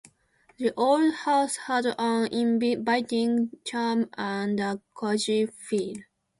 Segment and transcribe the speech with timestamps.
[0.57, 5.97] The old house had an inviting charm and a cozy feel.